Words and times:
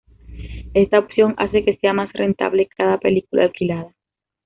Esta 0.73 0.97
opción 0.97 1.35
hace 1.37 1.63
que 1.63 1.77
sea 1.77 1.93
más 1.93 2.11
rentable 2.13 2.67
cada 2.75 2.97
película 2.97 3.43
alquilada. 3.43 3.93